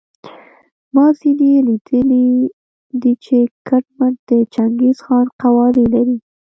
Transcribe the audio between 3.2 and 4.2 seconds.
چې کټ مټ